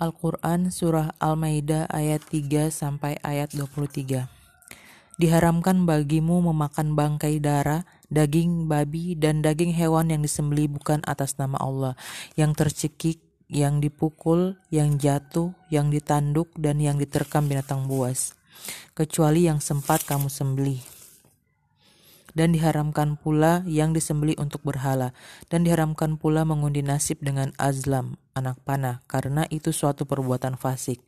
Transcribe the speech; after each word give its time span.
Al-Quran 0.00 0.72
Surah 0.72 1.12
Al-Maidah 1.20 1.84
ayat 1.92 2.24
3 2.32 2.72
sampai 2.72 3.20
ayat 3.20 3.52
23. 3.52 4.24
Diharamkan 5.20 5.84
bagimu 5.84 6.40
memakan 6.40 6.96
bangkai 6.96 7.36
darah, 7.44 7.84
daging 8.08 8.64
babi, 8.64 9.12
dan 9.12 9.44
daging 9.44 9.76
hewan 9.76 10.08
yang 10.08 10.24
disembeli 10.24 10.72
bukan 10.72 11.04
atas 11.04 11.36
nama 11.36 11.60
Allah, 11.60 11.92
yang 12.32 12.56
tercekik, 12.56 13.20
yang 13.52 13.84
dipukul, 13.84 14.56
yang 14.72 14.96
jatuh, 14.96 15.52
yang 15.68 15.92
ditanduk, 15.92 16.48
dan 16.56 16.80
yang 16.80 16.96
diterkam 16.96 17.44
binatang 17.44 17.84
buas, 17.84 18.32
kecuali 18.96 19.44
yang 19.52 19.60
sempat 19.60 20.08
kamu 20.08 20.32
sembelih 20.32 20.99
dan 22.32 22.54
diharamkan 22.54 23.18
pula 23.18 23.62
yang 23.66 23.94
disembeli 23.94 24.38
untuk 24.38 24.62
berhala, 24.62 25.14
dan 25.48 25.66
diharamkan 25.66 26.18
pula 26.18 26.46
mengundi 26.46 26.82
nasib 26.82 27.18
dengan 27.22 27.54
azlam, 27.58 28.18
anak 28.32 28.58
panah, 28.64 29.02
karena 29.10 29.46
itu 29.50 29.70
suatu 29.74 30.06
perbuatan 30.06 30.54
fasik. 30.54 31.02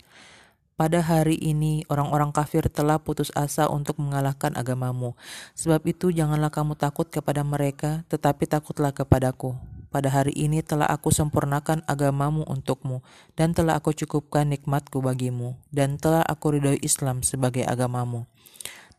Pada 0.72 1.04
hari 1.04 1.36
ini, 1.36 1.84
orang-orang 1.92 2.32
kafir 2.32 2.64
telah 2.72 2.96
putus 2.96 3.28
asa 3.36 3.68
untuk 3.68 4.00
mengalahkan 4.00 4.56
agamamu. 4.56 5.14
Sebab 5.52 5.84
itu, 5.84 6.08
janganlah 6.08 6.48
kamu 6.48 6.74
takut 6.74 7.06
kepada 7.12 7.44
mereka, 7.44 8.02
tetapi 8.08 8.48
takutlah 8.48 8.90
kepadaku. 8.90 9.54
Pada 9.92 10.08
hari 10.08 10.32
ini 10.32 10.64
telah 10.64 10.88
aku 10.88 11.12
sempurnakan 11.12 11.84
agamamu 11.84 12.48
untukmu, 12.48 13.04
dan 13.36 13.52
telah 13.52 13.76
aku 13.76 13.92
cukupkan 13.92 14.48
nikmatku 14.48 15.04
bagimu, 15.04 15.60
dan 15.68 16.00
telah 16.00 16.24
aku 16.24 16.56
ridhoi 16.56 16.80
Islam 16.80 17.20
sebagai 17.20 17.68
agamamu. 17.68 18.24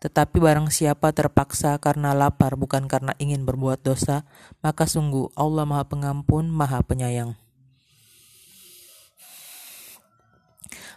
Tetapi 0.03 0.35
barang 0.35 0.67
siapa 0.67 1.15
terpaksa 1.15 1.79
karena 1.79 2.11
lapar 2.11 2.59
bukan 2.59 2.91
karena 2.91 3.15
ingin 3.23 3.47
berbuat 3.47 3.87
dosa, 3.87 4.27
maka 4.59 4.83
sungguh 4.83 5.31
Allah 5.31 5.63
Maha 5.63 5.87
Pengampun, 5.87 6.51
Maha 6.51 6.83
Penyayang. 6.83 7.39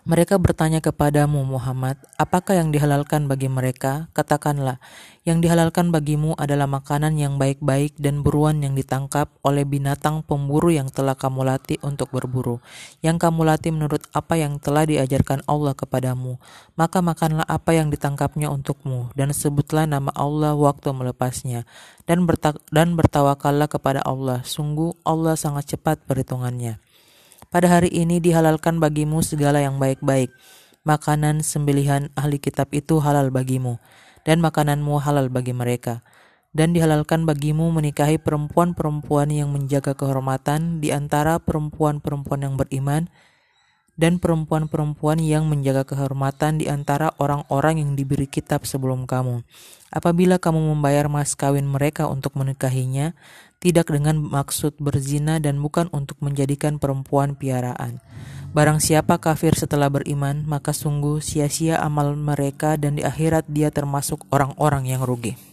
Mereka 0.07 0.39
bertanya 0.39 0.79
kepadamu, 0.79 1.43
Muhammad, 1.43 1.99
apakah 2.15 2.55
yang 2.55 2.71
dihalalkan 2.71 3.27
bagi 3.27 3.51
mereka? 3.51 4.07
Katakanlah, 4.15 4.79
yang 5.27 5.43
dihalalkan 5.43 5.91
bagimu 5.91 6.39
adalah 6.39 6.71
makanan 6.71 7.19
yang 7.19 7.43
baik-baik 7.43 7.99
dan 7.99 8.23
buruan 8.23 8.63
yang 8.63 8.79
ditangkap 8.79 9.35
oleh 9.43 9.67
binatang 9.67 10.23
pemburu 10.23 10.71
yang 10.71 10.87
telah 10.95 11.19
kamu 11.19 11.51
latih 11.51 11.83
untuk 11.83 12.15
berburu, 12.15 12.63
yang 13.03 13.19
kamu 13.19 13.51
latih 13.51 13.75
menurut 13.75 14.07
apa 14.15 14.39
yang 14.39 14.63
telah 14.63 14.87
diajarkan 14.87 15.43
Allah 15.51 15.75
kepadamu. 15.75 16.39
Maka 16.79 17.03
makanlah 17.03 17.43
apa 17.43 17.75
yang 17.75 17.91
ditangkapnya 17.91 18.47
untukmu, 18.47 19.11
dan 19.19 19.35
sebutlah 19.35 19.91
nama 19.91 20.15
Allah 20.15 20.55
waktu 20.55 20.87
melepasnya, 20.95 21.67
dan, 22.07 22.31
berta 22.31 22.55
dan 22.71 22.95
bertawakallah 22.95 23.67
kepada 23.67 24.07
Allah. 24.07 24.47
Sungguh 24.47 24.95
Allah 25.03 25.35
sangat 25.35 25.75
cepat 25.75 25.99
perhitungannya. 26.07 26.86
Pada 27.47 27.71
hari 27.71 27.87
ini 27.95 28.19
dihalalkan 28.19 28.83
bagimu 28.83 29.23
segala 29.23 29.63
yang 29.63 29.79
baik-baik. 29.79 30.35
Makanan 30.83 31.47
sembelihan 31.47 32.11
ahli 32.19 32.43
kitab 32.43 32.71
itu 32.75 32.99
halal 32.99 33.31
bagimu, 33.31 33.79
dan 34.27 34.43
makananmu 34.43 34.99
halal 34.99 35.31
bagi 35.31 35.55
mereka. 35.55 36.03
Dan 36.51 36.75
dihalalkan 36.75 37.23
bagimu 37.23 37.71
menikahi 37.71 38.19
perempuan-perempuan 38.19 39.31
yang 39.31 39.55
menjaga 39.55 39.95
kehormatan 39.95 40.83
di 40.83 40.91
antara 40.91 41.39
perempuan-perempuan 41.39 42.41
yang 42.43 42.55
beriman, 42.59 43.07
dan 43.97 44.21
perempuan-perempuan 44.21 45.19
yang 45.21 45.49
menjaga 45.49 45.89
kehormatan 45.89 46.61
di 46.61 46.69
antara 46.69 47.17
orang-orang 47.17 47.81
yang 47.81 47.93
diberi 47.97 48.29
kitab 48.29 48.69
sebelum 48.69 49.09
kamu. 49.09 49.41
Apabila 49.89 50.37
kamu 50.37 50.77
membayar 50.77 51.09
mas 51.09 51.33
kawin 51.33 51.65
mereka 51.65 52.05
untuk 52.05 52.37
menikahinya, 52.37 53.17
tidak 53.57 53.89
dengan 53.89 54.21
maksud 54.21 54.77
berzina 54.77 55.41
dan 55.41 55.57
bukan 55.59 55.89
untuk 55.91 56.21
menjadikan 56.21 56.77
perempuan 56.77 57.33
piaraan. 57.33 58.05
Barang 58.53 58.81
siapa 58.81 59.17
kafir 59.21 59.57
setelah 59.57 59.89
beriman, 59.89 60.45
maka 60.45 60.77
sungguh 60.77 61.21
sia-sia 61.25 61.81
amal 61.81 62.17
mereka 62.17 62.77
dan 62.77 62.97
di 62.97 63.03
akhirat 63.05 63.49
dia 63.49 63.73
termasuk 63.73 64.25
orang-orang 64.33 64.89
yang 64.89 65.05
rugi. 65.05 65.46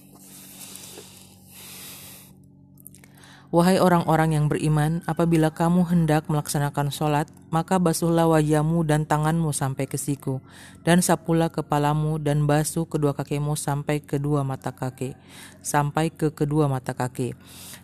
Wahai 3.54 3.78
orang-orang 3.78 4.34
yang 4.34 4.50
beriman, 4.50 5.06
apabila 5.06 5.54
kamu 5.54 5.86
hendak 5.86 6.26
melaksanakan 6.26 6.90
sholat, 6.90 7.30
maka 7.54 7.78
basuhlah 7.78 8.26
wajahmu 8.26 8.82
dan 8.82 9.06
tanganmu 9.06 9.54
sampai 9.54 9.86
ke 9.86 9.94
siku, 9.94 10.42
dan 10.82 11.06
sapulah 11.06 11.54
kepalamu 11.54 12.18
dan 12.18 12.50
basuh 12.50 12.90
kedua 12.90 13.14
kakimu 13.14 13.54
sampai 13.54 14.02
kedua 14.02 14.42
mata 14.42 14.74
kaki, 14.74 15.14
sampai 15.62 16.10
ke 16.10 16.34
kedua 16.34 16.66
mata 16.66 16.98
kaki. 16.98 17.38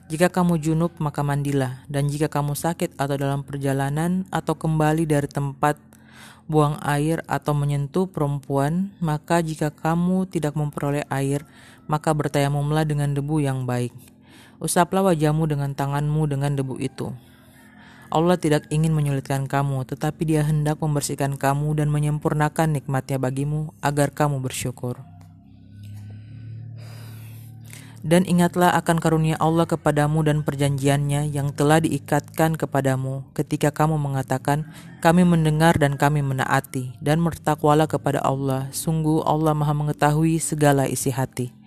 Jika 0.09 0.34
kamu 0.34 0.58
junub, 0.58 0.97
maka 0.97 1.22
mandilah, 1.22 1.85
dan 1.85 2.09
jika 2.09 2.34
kamu 2.34 2.58
sakit 2.58 2.97
atau 2.97 3.13
dalam 3.13 3.46
perjalanan 3.46 4.25
atau 4.34 4.58
kembali 4.58 5.06
dari 5.06 5.29
tempat 5.29 5.78
buang 6.50 6.81
air 6.81 7.22
atau 7.29 7.53
menyentuh 7.53 8.09
perempuan, 8.09 8.90
maka 8.97 9.46
jika 9.46 9.69
kamu 9.69 10.25
tidak 10.34 10.58
memperoleh 10.58 11.06
air, 11.13 11.46
maka 11.85 12.09
bertayamumlah 12.09 12.90
dengan 12.90 13.13
debu 13.13 13.38
yang 13.46 13.69
baik 13.69 14.09
Usaplah 14.59 15.08
wajahmu 15.08 15.47
dengan 15.47 15.72
tanganmu 15.72 16.28
dengan 16.28 16.52
debu 16.52 16.75
itu. 16.84 17.16
Allah 18.09 18.36
tidak 18.36 18.66
ingin 18.74 18.92
menyulitkan 18.92 19.47
kamu, 19.47 19.86
tetapi 19.88 20.28
Dia 20.28 20.44
hendak 20.44 20.84
membersihkan 20.84 21.40
kamu 21.40 21.80
dan 21.80 21.88
menyempurnakan 21.94 22.75
nikmatnya 22.75 23.22
bagimu 23.22 23.72
agar 23.80 24.12
kamu 24.12 24.42
bersyukur. 24.44 25.00
Dan 28.00 28.24
ingatlah 28.24 28.72
akan 28.80 28.97
karunia 29.03 29.36
Allah 29.44 29.68
kepadamu 29.68 30.24
dan 30.24 30.40
perjanjiannya 30.42 31.36
yang 31.36 31.52
telah 31.52 31.84
diikatkan 31.84 32.56
kepadamu 32.56 33.28
ketika 33.36 33.76
kamu 33.76 34.00
mengatakan, 34.00 34.72
kami 35.03 35.28
mendengar 35.28 35.76
dan 35.76 36.00
kami 36.00 36.24
menaati, 36.24 36.96
dan 37.03 37.20
bertakwalah 37.20 37.91
kepada 37.91 38.24
Allah. 38.24 38.72
Sungguh 38.72 39.20
Allah 39.28 39.52
maha 39.52 39.76
mengetahui 39.76 40.40
segala 40.40 40.88
isi 40.88 41.12
hati. 41.12 41.59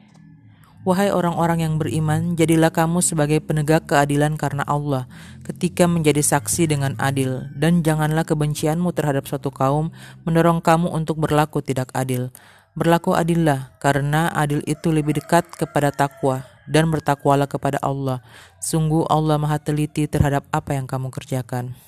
Wahai 0.83 1.15
orang-orang 1.15 1.63
yang 1.63 1.75
beriman, 1.79 2.35
jadilah 2.35 2.75
kamu 2.75 3.07
sebagai 3.07 3.39
penegak 3.39 3.87
keadilan 3.87 4.35
karena 4.35 4.67
Allah 4.67 5.07
ketika 5.47 5.87
menjadi 5.87 6.19
saksi 6.19 6.67
dengan 6.67 6.99
adil, 6.99 7.47
dan 7.55 7.87
janganlah 7.87 8.27
kebencianmu 8.27 8.91
terhadap 8.91 9.31
suatu 9.31 9.55
kaum 9.55 9.95
mendorong 10.27 10.59
kamu 10.59 10.91
untuk 10.91 11.23
berlaku 11.23 11.63
tidak 11.63 11.95
adil. 11.95 12.35
Berlaku 12.75 13.15
adillah, 13.15 13.79
karena 13.79 14.35
adil 14.35 14.59
itu 14.67 14.91
lebih 14.91 15.23
dekat 15.23 15.47
kepada 15.55 15.95
takwa, 15.95 16.43
dan 16.67 16.91
bertakwalah 16.91 17.47
kepada 17.47 17.79
Allah. 17.79 18.19
Sungguh 18.59 19.07
Allah 19.07 19.39
maha 19.39 19.63
teliti 19.63 20.11
terhadap 20.11 20.51
apa 20.51 20.75
yang 20.75 20.91
kamu 20.91 21.15
kerjakan. 21.15 21.79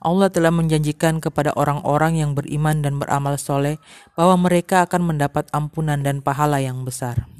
Allah 0.00 0.32
telah 0.32 0.48
menjanjikan 0.48 1.20
kepada 1.20 1.52
orang-orang 1.52 2.24
yang 2.24 2.32
beriman 2.32 2.80
dan 2.80 2.96
beramal 2.96 3.36
soleh 3.36 3.76
bahwa 4.16 4.48
mereka 4.48 4.88
akan 4.88 5.12
mendapat 5.12 5.44
ampunan 5.52 6.00
dan 6.00 6.24
pahala 6.24 6.56
yang 6.64 6.80
besar. 6.88 7.35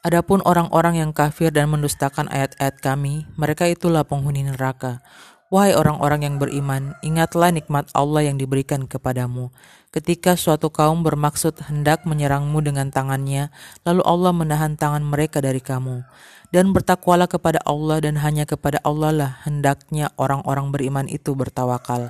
Adapun 0.00 0.40
orang-orang 0.48 0.96
yang 0.96 1.12
kafir 1.12 1.52
dan 1.52 1.68
mendustakan 1.68 2.24
ayat-ayat 2.32 2.80
kami, 2.80 3.28
mereka 3.36 3.68
itulah 3.68 4.00
penghuni 4.00 4.48
neraka. 4.48 5.04
Wahai 5.52 5.76
orang-orang 5.76 6.24
yang 6.24 6.36
beriman, 6.40 6.96
ingatlah 7.04 7.52
nikmat 7.52 7.84
Allah 7.92 8.24
yang 8.24 8.40
diberikan 8.40 8.88
kepadamu. 8.88 9.52
Ketika 9.92 10.40
suatu 10.40 10.72
kaum 10.72 11.04
bermaksud 11.04 11.68
hendak 11.68 12.08
menyerangmu 12.08 12.64
dengan 12.64 12.88
tangannya, 12.88 13.52
lalu 13.84 14.00
Allah 14.08 14.32
menahan 14.32 14.78
tangan 14.80 15.04
mereka 15.04 15.44
dari 15.44 15.60
kamu. 15.60 16.00
Dan 16.48 16.72
bertakwalah 16.72 17.28
kepada 17.28 17.60
Allah 17.68 18.00
dan 18.00 18.16
hanya 18.24 18.48
kepada 18.48 18.80
Allah 18.80 19.12
lah 19.12 19.32
hendaknya 19.44 20.16
orang-orang 20.16 20.72
beriman 20.72 21.06
itu 21.12 21.36
bertawakal. 21.36 22.08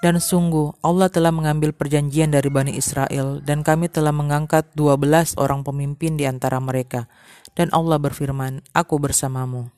Dan 0.00 0.16
sungguh 0.16 0.80
Allah 0.80 1.12
telah 1.12 1.28
mengambil 1.28 1.76
perjanjian 1.76 2.32
dari 2.32 2.48
Bani 2.48 2.72
Israel 2.72 3.44
dan 3.44 3.60
kami 3.60 3.92
telah 3.92 4.16
mengangkat 4.16 4.72
dua 4.72 4.96
belas 4.96 5.36
orang 5.36 5.60
pemimpin 5.60 6.16
di 6.16 6.24
antara 6.24 6.56
mereka. 6.56 7.04
Dan 7.52 7.68
Allah 7.76 8.00
berfirman, 8.00 8.64
Aku 8.72 8.96
bersamamu. 8.96 9.68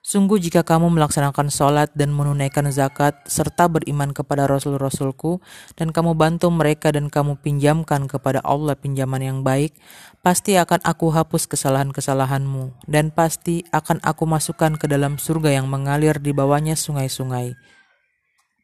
Sungguh 0.00 0.40
jika 0.40 0.64
kamu 0.64 0.96
melaksanakan 0.96 1.52
sholat 1.52 1.92
dan 1.92 2.08
menunaikan 2.16 2.64
zakat 2.72 3.20
serta 3.28 3.68
beriman 3.68 4.16
kepada 4.16 4.48
Rasul-Rasulku 4.48 5.44
dan 5.76 5.92
kamu 5.92 6.16
bantu 6.16 6.48
mereka 6.48 6.88
dan 6.88 7.12
kamu 7.12 7.36
pinjamkan 7.44 8.08
kepada 8.08 8.40
Allah 8.40 8.80
pinjaman 8.80 9.20
yang 9.20 9.38
baik, 9.44 9.76
pasti 10.24 10.56
akan 10.56 10.80
aku 10.88 11.12
hapus 11.12 11.44
kesalahan-kesalahanmu 11.52 12.88
dan 12.88 13.12
pasti 13.12 13.68
akan 13.76 14.00
aku 14.00 14.24
masukkan 14.24 14.72
ke 14.80 14.88
dalam 14.88 15.20
surga 15.20 15.60
yang 15.60 15.68
mengalir 15.68 16.16
di 16.16 16.32
bawahnya 16.32 16.80
sungai-sungai. 16.80 17.52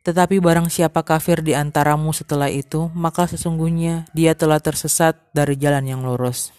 Tetapi 0.07 0.39
barang 0.39 0.71
siapa 0.71 1.03
kafir 1.03 1.43
di 1.43 1.51
antaramu 1.59 2.15
setelah 2.15 2.47
itu, 2.47 2.87
maka 2.95 3.27
sesungguhnya 3.27 4.07
dia 4.15 4.39
telah 4.39 4.63
tersesat 4.63 5.19
dari 5.35 5.59
jalan 5.59 5.83
yang 5.83 6.07
lurus. 6.07 6.55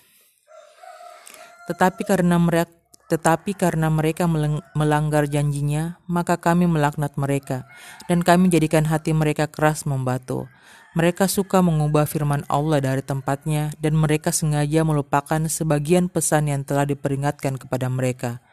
Tetapi 1.71 2.03
karena 2.03 2.35
mereka 2.35 2.75
tetapi 3.07 3.55
karena 3.55 3.87
mereka 3.87 4.27
melanggar 4.75 5.31
janjinya, 5.31 5.95
maka 6.11 6.35
kami 6.35 6.67
melaknat 6.67 7.15
mereka, 7.15 7.63
dan 8.11 8.19
kami 8.19 8.51
jadikan 8.51 8.83
hati 8.83 9.15
mereka 9.15 9.47
keras 9.47 9.87
membatu. 9.87 10.51
Mereka 10.91 11.31
suka 11.31 11.63
mengubah 11.63 12.03
firman 12.03 12.43
Allah 12.51 12.83
dari 12.83 12.99
tempatnya, 12.99 13.71
dan 13.79 13.95
mereka 13.95 14.35
sengaja 14.35 14.83
melupakan 14.83 15.39
sebagian 15.47 16.11
pesan 16.11 16.51
yang 16.51 16.67
telah 16.67 16.83
diperingatkan 16.83 17.55
kepada 17.55 17.87
mereka. 17.87 18.43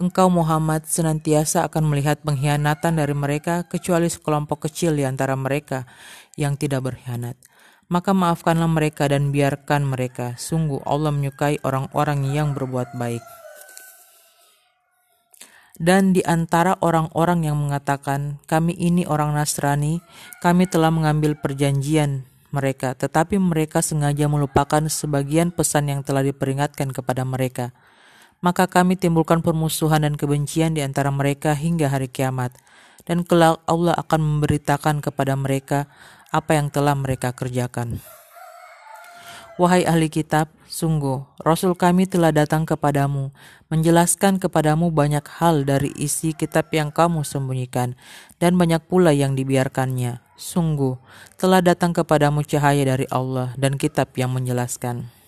Engkau 0.00 0.32
Muhammad 0.32 0.88
senantiasa 0.88 1.68
akan 1.68 1.92
melihat 1.92 2.24
pengkhianatan 2.24 2.96
dari 2.96 3.12
mereka 3.12 3.68
kecuali 3.68 4.08
sekelompok 4.08 4.64
kecil 4.64 4.96
di 4.96 5.04
antara 5.04 5.36
mereka 5.36 5.84
yang 6.40 6.56
tidak 6.56 6.88
berkhianat. 6.88 7.36
Maka 7.92 8.16
maafkanlah 8.16 8.72
mereka 8.72 9.04
dan 9.04 9.36
biarkan 9.36 9.84
mereka. 9.84 10.32
Sungguh 10.40 10.80
Allah 10.88 11.12
menyukai 11.12 11.60
orang-orang 11.60 12.24
yang 12.32 12.56
berbuat 12.56 12.96
baik. 12.96 13.20
Dan 15.76 16.16
di 16.16 16.24
antara 16.24 16.80
orang-orang 16.80 17.52
yang 17.52 17.60
mengatakan, 17.60 18.40
"Kami 18.48 18.72
ini 18.72 19.04
orang 19.04 19.36
Nasrani, 19.36 20.00
kami 20.40 20.64
telah 20.72 20.88
mengambil 20.88 21.36
perjanjian 21.36 22.24
mereka, 22.48 22.96
tetapi 22.96 23.36
mereka 23.36 23.84
sengaja 23.84 24.24
melupakan 24.24 24.88
sebagian 24.88 25.52
pesan 25.52 25.92
yang 25.92 26.00
telah 26.00 26.24
diperingatkan 26.24 26.96
kepada 26.96 27.28
mereka." 27.28 27.76
Maka 28.42 28.66
kami 28.66 28.98
timbulkan 28.98 29.40
permusuhan 29.40 30.02
dan 30.02 30.18
kebencian 30.18 30.74
di 30.74 30.82
antara 30.82 31.08
mereka 31.14 31.54
hingga 31.54 31.88
hari 31.88 32.10
kiamat. 32.10 32.52
Dan 33.02 33.26
kelak 33.26 33.62
Allah 33.66 33.94
akan 33.98 34.20
memberitakan 34.20 35.02
kepada 35.02 35.34
mereka 35.34 35.90
apa 36.30 36.54
yang 36.54 36.70
telah 36.70 36.94
mereka 36.94 37.34
kerjakan. 37.34 37.98
Wahai 39.60 39.84
ahli 39.84 40.08
kitab, 40.08 40.48
sungguh 40.64 41.28
Rasul 41.44 41.76
kami 41.76 42.08
telah 42.08 42.32
datang 42.32 42.64
kepadamu, 42.64 43.36
menjelaskan 43.68 44.40
kepadamu 44.40 44.88
banyak 44.88 45.22
hal 45.28 45.68
dari 45.68 45.92
isi 45.92 46.32
kitab 46.32 46.72
yang 46.72 46.88
kamu 46.88 47.20
sembunyikan, 47.20 47.92
dan 48.40 48.56
banyak 48.56 48.80
pula 48.88 49.12
yang 49.12 49.36
dibiarkannya. 49.36 50.24
Sungguh, 50.40 50.96
telah 51.36 51.60
datang 51.60 51.92
kepadamu 51.92 52.42
cahaya 52.48 52.96
dari 52.96 53.04
Allah 53.12 53.52
dan 53.60 53.76
kitab 53.76 54.16
yang 54.16 54.32
menjelaskan. 54.32 55.21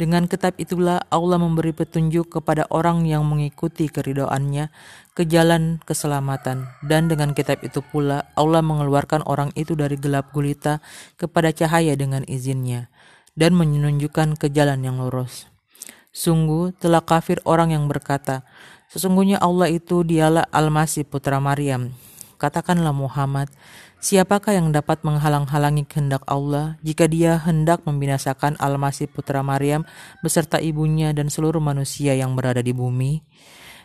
Dengan 0.00 0.24
kitab 0.24 0.56
itulah 0.56 1.04
Allah 1.12 1.36
memberi 1.36 1.76
petunjuk 1.76 2.40
kepada 2.40 2.64
orang 2.72 3.04
yang 3.04 3.28
mengikuti 3.28 3.92
keridoannya 3.92 4.72
ke 5.12 5.28
jalan 5.28 5.84
keselamatan. 5.84 6.68
Dan 6.80 7.12
dengan 7.12 7.36
kitab 7.36 7.60
itu 7.60 7.84
pula 7.84 8.24
Allah 8.32 8.64
mengeluarkan 8.64 9.22
orang 9.28 9.52
itu 9.52 9.76
dari 9.76 10.00
gelap 10.00 10.32
gulita 10.32 10.80
kepada 11.20 11.52
cahaya 11.52 11.92
dengan 11.92 12.24
izinnya 12.24 12.88
dan 13.36 13.56
menunjukkan 13.56 14.40
ke 14.40 14.48
jalan 14.48 14.80
yang 14.84 14.96
lurus. 15.00 15.48
Sungguh 16.12 16.76
telah 16.76 17.00
kafir 17.00 17.40
orang 17.48 17.72
yang 17.72 17.88
berkata, 17.88 18.44
Sesungguhnya 18.92 19.40
Allah 19.40 19.72
itu 19.72 20.04
dialah 20.04 20.44
Al-Masih 20.52 21.08
putra 21.08 21.40
Maryam. 21.40 21.96
Katakanlah 22.42 22.90
Muhammad, 22.90 23.46
Siapakah 24.02 24.58
yang 24.58 24.74
dapat 24.74 25.06
menghalang-halangi 25.06 25.86
kehendak 25.86 26.26
Allah 26.26 26.74
jika 26.82 27.06
dia 27.06 27.38
hendak 27.38 27.86
membinasakan 27.86 28.58
Al-Masih 28.58 29.06
putra 29.06 29.46
Maryam 29.46 29.86
beserta 30.26 30.58
ibunya 30.58 31.14
dan 31.14 31.30
seluruh 31.30 31.62
manusia 31.62 32.10
yang 32.18 32.34
berada 32.34 32.66
di 32.66 32.74
bumi? 32.74 33.22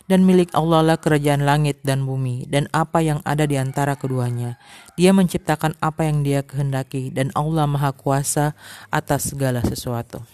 Dan 0.09 0.25
milik 0.25 0.57
Allah 0.57 0.81
lah 0.81 0.97
kerajaan 0.97 1.45
langit 1.45 1.85
dan 1.85 2.01
bumi 2.01 2.49
dan 2.49 2.65
apa 2.73 3.05
yang 3.05 3.21
ada 3.29 3.45
di 3.45 3.61
antara 3.61 3.93
keduanya. 3.93 4.57
Dia 4.97 5.13
menciptakan 5.13 5.77
apa 5.77 6.09
yang 6.09 6.25
dia 6.25 6.41
kehendaki 6.41 7.13
dan 7.13 7.29
Allah 7.37 7.69
Maha 7.69 7.93
Kuasa 7.93 8.57
atas 8.89 9.29
segala 9.29 9.61
sesuatu. 9.61 10.25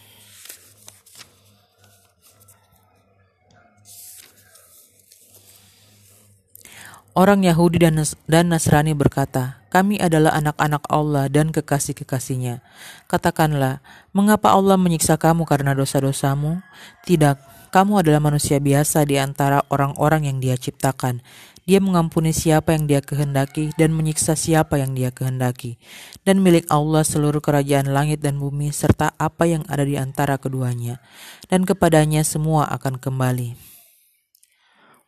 Orang 7.13 7.45
Yahudi 7.45 7.77
dan, 7.77 8.01
Nasrani 8.49 8.97
berkata, 8.97 9.61
kami 9.69 10.01
adalah 10.01 10.33
anak-anak 10.33 10.81
Allah 10.89 11.29
dan 11.29 11.53
kekasih-kekasihnya. 11.53 12.65
Katakanlah, 13.05 13.85
mengapa 14.17 14.49
Allah 14.49 14.81
menyiksa 14.81 15.21
kamu 15.21 15.45
karena 15.45 15.77
dosa-dosamu? 15.77 16.65
Tidak, 17.05 17.37
kamu 17.69 18.01
adalah 18.01 18.17
manusia 18.17 18.57
biasa 18.57 19.05
di 19.05 19.21
antara 19.21 19.61
orang-orang 19.69 20.25
yang 20.25 20.41
dia 20.41 20.57
ciptakan. 20.57 21.21
Dia 21.69 21.77
mengampuni 21.77 22.33
siapa 22.33 22.73
yang 22.73 22.89
dia 22.89 23.05
kehendaki 23.05 23.77
dan 23.77 23.93
menyiksa 23.93 24.33
siapa 24.33 24.81
yang 24.81 24.97
dia 24.97 25.13
kehendaki. 25.13 25.77
Dan 26.25 26.41
milik 26.41 26.65
Allah 26.73 27.05
seluruh 27.05 27.45
kerajaan 27.45 27.93
langit 27.93 28.25
dan 28.25 28.41
bumi 28.41 28.73
serta 28.73 29.13
apa 29.21 29.45
yang 29.45 29.61
ada 29.69 29.85
di 29.85 30.01
antara 30.01 30.41
keduanya. 30.41 30.97
Dan 31.45 31.61
kepadanya 31.61 32.25
semua 32.25 32.65
akan 32.73 32.97
kembali. 32.97 33.72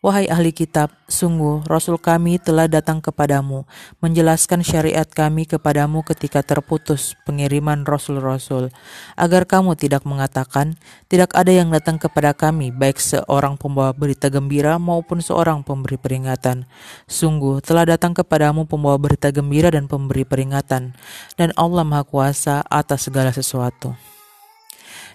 Wahai 0.06 0.30
ahli 0.30 0.54
kitab, 0.54 0.94
sungguh 1.10 1.66
Rasul 1.66 1.98
kami 1.98 2.38
telah 2.38 2.70
datang 2.70 3.02
kepadamu, 3.02 3.66
menjelaskan 4.06 4.62
syariat 4.62 5.10
kami 5.10 5.50
kepadamu 5.50 6.06
ketika 6.06 6.46
terputus 6.46 7.18
pengiriman 7.26 7.82
Rasul-Rasul, 7.90 8.70
agar 9.18 9.50
kamu 9.50 9.74
tidak 9.74 10.06
mengatakan, 10.06 10.78
tidak 11.10 11.34
ada 11.34 11.50
yang 11.50 11.74
datang 11.74 11.98
kepada 11.98 12.38
kami, 12.38 12.70
baik 12.70 13.02
seorang 13.02 13.58
pembawa 13.58 13.98
berita 13.98 14.30
gembira 14.30 14.78
maupun 14.78 15.26
seorang 15.26 15.66
pemberi 15.66 15.98
peringatan. 15.98 16.70
Sungguh 17.10 17.66
telah 17.66 17.90
datang 17.90 18.14
kepadamu 18.14 18.70
pembawa 18.70 19.02
berita 19.02 19.34
gembira 19.34 19.74
dan 19.74 19.90
pemberi 19.90 20.22
peringatan, 20.22 20.94
dan 21.34 21.50
Allah 21.58 21.82
Maha 21.82 22.06
Kuasa 22.06 22.62
atas 22.70 23.10
segala 23.10 23.34
sesuatu. 23.34 24.15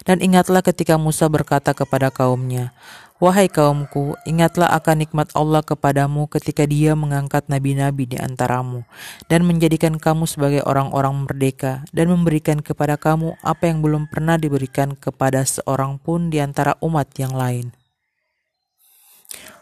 Dan 0.01 0.21
ingatlah 0.21 0.65
ketika 0.65 0.97
Musa 0.97 1.29
berkata 1.29 1.77
kepada 1.77 2.09
kaumnya, 2.09 2.73
Wahai 3.21 3.53
kaumku, 3.53 4.17
ingatlah 4.25 4.73
akan 4.73 5.05
nikmat 5.05 5.29
Allah 5.37 5.61
kepadamu 5.61 6.25
ketika 6.25 6.65
Dia 6.65 6.97
mengangkat 6.97 7.45
nabi-nabi 7.45 8.09
di 8.09 8.17
antaramu 8.17 8.81
dan 9.29 9.45
menjadikan 9.45 10.01
kamu 10.01 10.25
sebagai 10.25 10.65
orang-orang 10.65 11.29
merdeka 11.29 11.85
dan 11.93 12.09
memberikan 12.09 12.65
kepada 12.65 12.97
kamu 12.97 13.37
apa 13.45 13.69
yang 13.69 13.85
belum 13.85 14.09
pernah 14.09 14.41
diberikan 14.41 14.97
kepada 14.97 15.45
seorang 15.45 16.01
pun 16.01 16.33
di 16.33 16.41
antara 16.41 16.73
umat 16.81 17.13
yang 17.21 17.37
lain. 17.37 17.69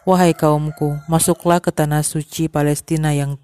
Wahai 0.07 0.31
kaumku, 0.31 0.95
masuklah 1.11 1.59
ke 1.59 1.75
tanah 1.75 2.07
suci 2.07 2.47
Palestina 2.47 3.11
yang 3.11 3.35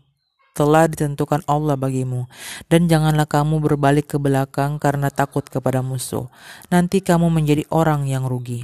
telah 0.56 0.88
ditentukan 0.88 1.44
Allah 1.46 1.76
bagimu, 1.76 2.32
dan 2.72 2.88
janganlah 2.88 3.28
kamu 3.28 3.60
berbalik 3.60 4.16
ke 4.16 4.18
belakang 4.18 4.80
karena 4.80 5.12
takut 5.12 5.44
kepada 5.44 5.84
musuh. 5.84 6.32
Nanti 6.72 7.04
kamu 7.04 7.28
menjadi 7.28 7.68
orang 7.68 8.08
yang 8.08 8.24
rugi. 8.24 8.64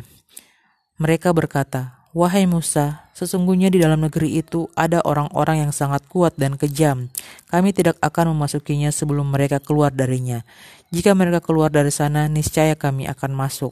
Mereka 0.96 1.36
berkata, 1.36 2.02
Wahai 2.12 2.44
Musa, 2.44 3.08
sesungguhnya 3.16 3.72
di 3.72 3.80
dalam 3.80 4.04
negeri 4.04 4.44
itu 4.44 4.68
ada 4.76 5.00
orang-orang 5.08 5.64
yang 5.64 5.72
sangat 5.72 6.04
kuat 6.12 6.36
dan 6.36 6.60
kejam. 6.60 7.08
Kami 7.48 7.72
tidak 7.72 7.96
akan 8.04 8.36
memasukinya 8.36 8.92
sebelum 8.92 9.32
mereka 9.32 9.64
keluar 9.64 9.96
darinya. 9.96 10.44
Jika 10.92 11.16
mereka 11.16 11.40
keluar 11.40 11.72
dari 11.72 11.88
sana, 11.88 12.28
niscaya 12.28 12.76
kami 12.76 13.08
akan 13.08 13.32
masuk. 13.32 13.72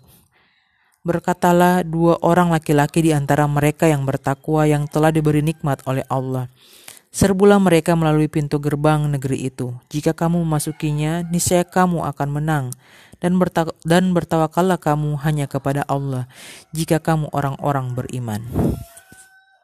Berkatalah 1.04 1.84
dua 1.84 2.16
orang 2.24 2.56
laki-laki 2.56 3.04
di 3.04 3.12
antara 3.12 3.44
mereka 3.44 3.92
yang 3.92 4.08
bertakwa 4.08 4.64
yang 4.64 4.88
telah 4.88 5.12
diberi 5.12 5.44
nikmat 5.44 5.84
oleh 5.84 6.08
Allah. 6.08 6.48
Serbulah 7.10 7.58
mereka 7.58 7.98
melalui 7.98 8.30
pintu 8.30 8.62
gerbang 8.62 9.10
negeri 9.10 9.50
itu. 9.50 9.74
Jika 9.90 10.14
kamu 10.14 10.46
memasukinya, 10.46 11.26
niscaya 11.26 11.66
kamu 11.66 12.06
akan 12.06 12.30
menang 12.30 12.66
dan, 13.18 13.42
berta 13.42 13.74
dan 13.82 14.14
bertawakallah 14.14 14.78
kamu 14.78 15.18
hanya 15.26 15.50
kepada 15.50 15.84
Allah 15.90 16.30
jika 16.70 17.02
kamu 17.02 17.34
orang-orang 17.34 17.98
beriman. 17.98 18.46